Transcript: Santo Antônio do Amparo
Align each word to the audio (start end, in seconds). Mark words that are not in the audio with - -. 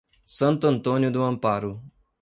Santo 0.25 0.65
Antônio 0.65 1.11
do 1.11 1.21
Amparo 1.21 1.79